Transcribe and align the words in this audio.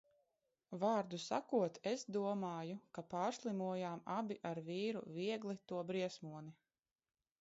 Vārdu 0.83 1.17
sakot, 1.25 1.77
es 1.91 2.05
domāju, 2.17 2.79
ka 2.99 3.03
pārslimojām 3.11 4.03
abi 4.17 4.39
ar 4.53 4.63
vīru 4.71 5.05
viegli 5.19 5.59
to 5.73 5.85
briesmoni. 5.93 6.57